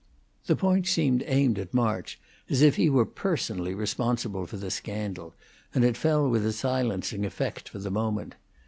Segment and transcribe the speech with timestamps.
[0.47, 2.19] The point seemed aimed at March,
[2.49, 5.35] as if he were personally responsible for the scandal,
[5.75, 8.33] and it fell with a silencing effect for the moment.